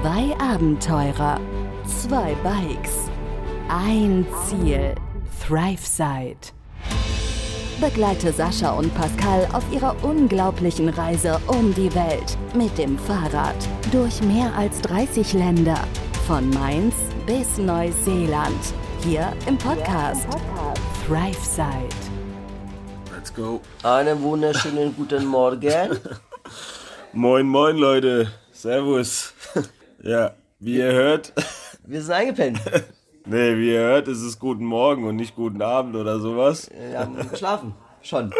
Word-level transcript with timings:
Zwei 0.00 0.32
Abenteurer, 0.38 1.40
zwei 1.84 2.36
Bikes, 2.44 3.10
ein 3.68 4.24
Ziel, 4.46 4.94
ThriveSide. 5.44 6.52
Begleite 7.80 8.32
Sascha 8.32 8.70
und 8.78 8.94
Pascal 8.94 9.48
auf 9.52 9.64
ihrer 9.72 9.96
unglaublichen 10.04 10.88
Reise 10.90 11.40
um 11.48 11.74
die 11.74 11.92
Welt 11.96 12.38
mit 12.54 12.78
dem 12.78 12.96
Fahrrad 12.96 13.56
durch 13.90 14.22
mehr 14.22 14.54
als 14.54 14.80
30 14.82 15.32
Länder, 15.32 15.80
von 16.28 16.48
Mainz 16.50 16.94
bis 17.26 17.58
Neuseeland, 17.58 18.72
hier 19.02 19.32
im 19.48 19.58
Podcast 19.58 20.28
ThriveSide. 21.08 21.88
Let's 23.12 23.34
go. 23.34 23.60
Einen 23.82 24.22
wunderschönen 24.22 24.94
guten 24.94 25.26
Morgen. 25.26 25.98
Moin, 27.12 27.48
moin, 27.48 27.76
Leute. 27.76 28.30
Servus. 28.52 29.34
ja, 30.02 30.34
wie 30.58 30.76
ihr 30.76 30.92
hört. 30.92 31.32
Wir 31.86 32.02
sind 32.02 32.14
eingepennt. 32.14 32.60
nee, 33.26 33.56
wie 33.56 33.72
ihr 33.72 33.80
hört, 33.80 34.08
ist 34.08 34.22
es 34.22 34.38
guten 34.38 34.64
Morgen 34.64 35.04
und 35.04 35.16
nicht 35.16 35.34
guten 35.34 35.62
Abend 35.62 35.96
oder 35.96 36.20
sowas. 36.20 36.70
Wir 36.70 36.98
haben 36.98 37.16
geschlafen. 37.30 37.74
Schon. 38.02 38.32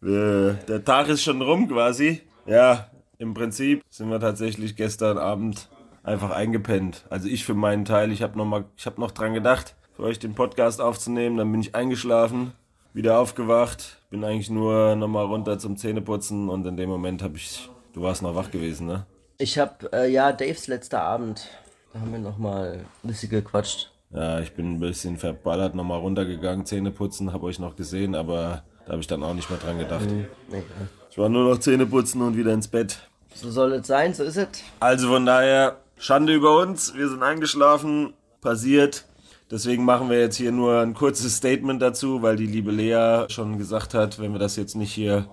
Der 0.00 0.84
Tag 0.84 1.08
ist 1.08 1.22
schon 1.22 1.40
rum 1.40 1.68
quasi. 1.68 2.22
Ja, 2.46 2.90
im 3.18 3.32
Prinzip 3.32 3.82
sind 3.88 4.10
wir 4.10 4.20
tatsächlich 4.20 4.76
gestern 4.76 5.18
Abend 5.18 5.68
einfach 6.02 6.30
eingepennt. 6.30 7.06
Also 7.10 7.28
ich 7.28 7.44
für 7.44 7.54
meinen 7.54 7.84
Teil, 7.84 8.12
ich 8.12 8.22
habe 8.22 8.36
noch, 8.36 8.44
mal, 8.44 8.64
ich 8.76 8.86
hab 8.86 8.98
noch 8.98 9.12
dran 9.12 9.34
gedacht, 9.34 9.76
für 9.94 10.02
euch 10.02 10.18
den 10.18 10.34
Podcast 10.34 10.80
aufzunehmen. 10.80 11.36
Dann 11.36 11.50
bin 11.50 11.60
ich 11.60 11.74
eingeschlafen, 11.74 12.52
wieder 12.92 13.18
aufgewacht, 13.18 13.98
bin 14.10 14.24
eigentlich 14.24 14.50
nur 14.50 14.96
nochmal 14.96 15.24
runter 15.24 15.58
zum 15.58 15.76
Zähneputzen 15.76 16.48
und 16.48 16.66
in 16.66 16.76
dem 16.76 16.90
Moment 16.90 17.22
habe 17.22 17.36
ich, 17.36 17.70
du 17.94 18.02
warst 18.02 18.22
noch 18.22 18.34
wach 18.34 18.50
gewesen, 18.50 18.86
ne? 18.86 19.06
Ich 19.38 19.58
habe, 19.58 19.92
äh, 19.92 20.10
ja, 20.10 20.32
Daves 20.32 20.68
letzter 20.68 21.02
Abend, 21.02 21.48
da 21.92 22.00
haben 22.00 22.12
wir 22.12 22.20
nochmal 22.20 22.84
ein 23.02 23.08
bisschen 23.08 23.30
gequatscht. 23.30 23.90
Ja, 24.10 24.38
ich 24.38 24.52
bin 24.52 24.74
ein 24.74 24.80
bisschen 24.80 25.16
verballert 25.16 25.74
nochmal 25.74 25.98
runtergegangen, 25.98 26.66
Zähne 26.66 26.92
putzen, 26.92 27.32
habe 27.32 27.46
euch 27.46 27.58
noch 27.58 27.74
gesehen, 27.74 28.14
aber 28.14 28.62
da 28.86 28.92
habe 28.92 29.00
ich 29.00 29.08
dann 29.08 29.24
auch 29.24 29.34
nicht 29.34 29.50
mehr 29.50 29.58
dran 29.58 29.78
gedacht. 29.78 30.06
Nee, 30.06 30.58
ja. 30.58 30.62
Ich 31.10 31.18
war 31.18 31.28
nur 31.28 31.50
noch 31.50 31.58
Zähne 31.58 31.86
putzen 31.86 32.22
und 32.22 32.36
wieder 32.36 32.52
ins 32.52 32.68
Bett. 32.68 33.08
So 33.34 33.50
soll 33.50 33.72
es 33.72 33.88
sein, 33.88 34.14
so 34.14 34.22
ist 34.22 34.36
es. 34.36 34.46
Also 34.78 35.08
von 35.08 35.26
daher, 35.26 35.78
Schande 35.98 36.32
über 36.32 36.60
uns, 36.60 36.94
wir 36.94 37.08
sind 37.08 37.22
eingeschlafen, 37.24 38.14
passiert. 38.40 39.04
Deswegen 39.50 39.84
machen 39.84 40.10
wir 40.10 40.20
jetzt 40.20 40.36
hier 40.36 40.52
nur 40.52 40.80
ein 40.80 40.94
kurzes 40.94 41.36
Statement 41.36 41.82
dazu, 41.82 42.22
weil 42.22 42.36
die 42.36 42.46
liebe 42.46 42.70
Lea 42.70 43.26
schon 43.28 43.58
gesagt 43.58 43.94
hat, 43.94 44.20
wenn 44.20 44.32
wir 44.32 44.38
das 44.38 44.54
jetzt 44.54 44.76
nicht 44.76 44.92
hier 44.92 45.26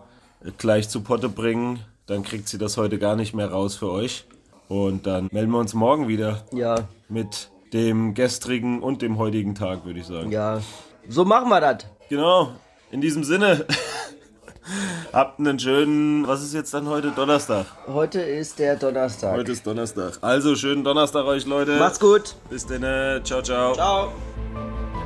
gleich 0.58 0.90
zu 0.90 1.02
Potte 1.02 1.30
bringen, 1.30 1.80
dann 2.12 2.24
kriegt 2.24 2.48
sie 2.48 2.58
das 2.58 2.78
heute 2.78 3.00
gar 3.00 3.16
nicht 3.16 3.34
mehr 3.34 3.50
raus 3.52 3.76
für 3.76 3.90
euch. 3.90 4.26
Und 4.68 5.08
dann 5.08 5.28
melden 5.32 5.52
wir 5.52 5.60
uns 5.60 5.74
morgen 5.74 6.08
wieder 6.08 6.44
Ja, 6.54 6.88
mit 7.10 7.50
dem 7.74 8.14
gestrigen 8.14 8.82
und 8.82 9.02
dem 9.02 9.18
heutigen 9.18 9.56
Tag, 9.56 9.86
würde 9.86 10.00
ich 10.00 10.06
sagen. 10.06 10.32
ja. 10.32 10.62
So 11.10 11.26
machen 11.26 11.50
wir 11.50 11.60
das. 11.60 11.78
Genau, 12.10 12.52
in 12.92 13.02
diesem 13.02 13.24
Sinne. 13.24 13.66
Habt 15.14 15.40
einen 15.40 15.58
schönen, 15.60 16.28
was 16.28 16.44
ist 16.44 16.54
jetzt 16.54 16.74
dann 16.74 16.88
heute? 16.88 17.12
Donnerstag. 17.12 17.66
Heute 17.88 18.22
ist 18.22 18.60
der 18.60 18.76
Donnerstag. 18.76 19.36
Heute 19.36 19.52
ist 19.52 19.66
Donnerstag. 19.66 20.20
Also 20.22 20.56
schönen 20.56 20.84
Donnerstag 20.84 21.26
euch, 21.26 21.46
Leute. 21.48 21.78
Macht's 21.80 22.00
gut. 22.00 22.36
Bis 22.50 22.66
dann. 22.68 22.82
Ciao, 23.26 23.42
ciao. 23.42 23.74
Ciao. 23.74 24.12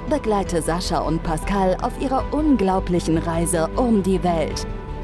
Begleite 0.09 0.61
Sascha 0.61 0.99
und 0.99 1.23
Pascal 1.23 1.77
auf 1.81 1.93
ihrer 2.01 2.23
unglaublichen 2.33 3.17
Reise 3.17 3.69
um 3.77 4.03
die 4.03 4.21
Welt, 4.21 4.67